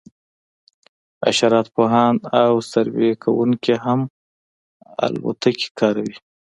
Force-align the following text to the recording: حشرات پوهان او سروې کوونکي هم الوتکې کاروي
حشرات 1.25 1.67
پوهان 1.75 2.15
او 2.41 2.51
سروې 2.71 3.11
کوونکي 3.23 3.75
هم 3.85 3.99
الوتکې 5.05 5.69
کاروي 5.79 6.15